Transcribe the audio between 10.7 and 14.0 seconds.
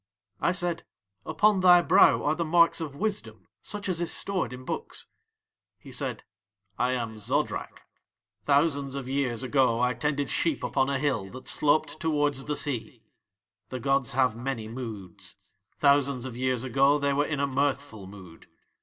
a hill that sloped towards the sea. The